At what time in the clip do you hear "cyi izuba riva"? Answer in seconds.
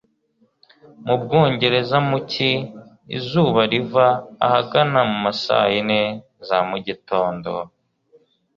2.31-4.07